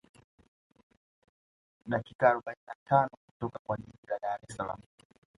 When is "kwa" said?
3.65-3.77